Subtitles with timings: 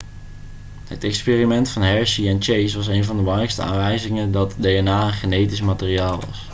[0.87, 5.13] het experiment van hershey en chase was een van de belangrijkste aanwijzingen dat dna een
[5.13, 6.49] genetisch materiaal was